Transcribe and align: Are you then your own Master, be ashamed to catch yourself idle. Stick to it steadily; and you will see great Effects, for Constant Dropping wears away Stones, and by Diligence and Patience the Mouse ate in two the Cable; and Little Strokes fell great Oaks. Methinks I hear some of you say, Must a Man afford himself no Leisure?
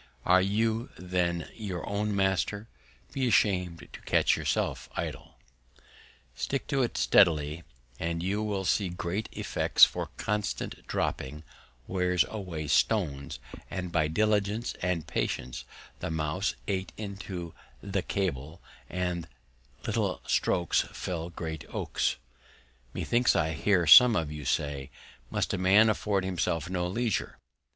Are 0.25 0.41
you 0.41 0.89
then 0.97 1.47
your 1.53 1.87
own 1.87 2.15
Master, 2.15 2.67
be 3.11 3.27
ashamed 3.27 3.87
to 3.93 4.01
catch 4.01 4.35
yourself 4.35 4.89
idle. 4.95 5.37
Stick 6.33 6.65
to 6.69 6.81
it 6.81 6.97
steadily; 6.97 7.61
and 7.99 8.23
you 8.23 8.41
will 8.41 8.65
see 8.65 8.89
great 8.89 9.29
Effects, 9.31 9.85
for 9.85 10.09
Constant 10.17 10.87
Dropping 10.87 11.43
wears 11.85 12.25
away 12.29 12.65
Stones, 12.65 13.37
and 13.69 13.91
by 13.91 14.07
Diligence 14.07 14.73
and 14.81 15.05
Patience 15.05 15.65
the 15.99 16.09
Mouse 16.09 16.55
ate 16.67 16.93
in 16.97 17.15
two 17.15 17.53
the 17.83 18.01
Cable; 18.01 18.59
and 18.89 19.27
Little 19.85 20.19
Strokes 20.25 20.81
fell 20.81 21.29
great 21.29 21.63
Oaks. 21.71 22.15
Methinks 22.91 23.35
I 23.35 23.51
hear 23.53 23.85
some 23.85 24.15
of 24.15 24.31
you 24.31 24.45
say, 24.45 24.89
Must 25.29 25.53
a 25.53 25.59
Man 25.59 25.91
afford 25.91 26.25
himself 26.25 26.71
no 26.71 26.87
Leisure? 26.87 27.37